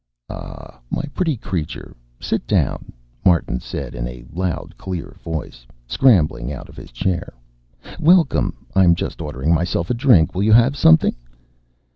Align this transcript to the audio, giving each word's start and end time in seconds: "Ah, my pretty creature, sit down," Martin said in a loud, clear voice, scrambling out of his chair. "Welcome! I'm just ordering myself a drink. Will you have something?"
"Ah, 0.31 0.79
my 0.89 1.03
pretty 1.13 1.37
creature, 1.37 1.95
sit 2.19 2.47
down," 2.47 2.91
Martin 3.23 3.59
said 3.59 3.93
in 3.93 4.07
a 4.07 4.25
loud, 4.33 4.73
clear 4.75 5.15
voice, 5.23 5.63
scrambling 5.85 6.51
out 6.51 6.67
of 6.67 6.75
his 6.75 6.89
chair. 6.91 7.35
"Welcome! 7.99 8.65
I'm 8.73 8.95
just 8.95 9.21
ordering 9.21 9.53
myself 9.53 9.91
a 9.91 9.93
drink. 9.93 10.33
Will 10.33 10.41
you 10.41 10.53
have 10.53 10.75
something?" 10.75 11.13